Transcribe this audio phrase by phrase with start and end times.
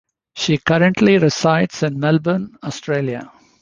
[0.35, 3.31] She currently resides in Melbourne, Australia.